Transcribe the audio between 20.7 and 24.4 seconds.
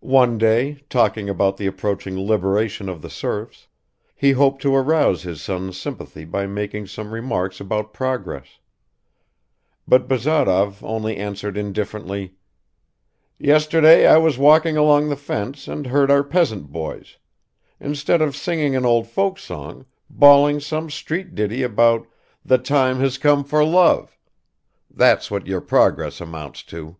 street ditty about 'the time has come for love'...